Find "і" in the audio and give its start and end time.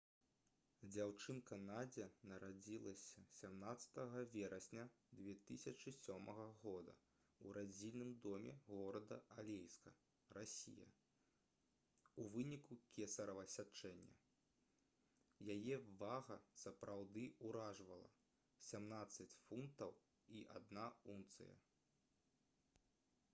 20.41-20.43